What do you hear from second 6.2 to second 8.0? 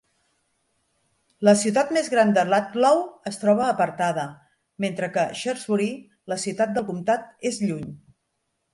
la ciutat del comtat, és lluny.